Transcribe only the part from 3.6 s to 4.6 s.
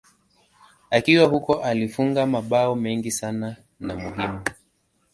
na muhimu.